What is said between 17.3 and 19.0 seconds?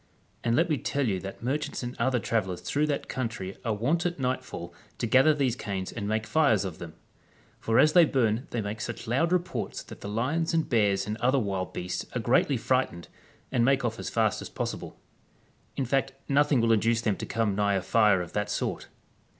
nigh a fire of that sort.